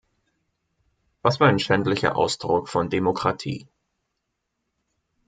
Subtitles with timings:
[1.21, 3.67] Was für ein schändlicher Ausdruck von Demokratie!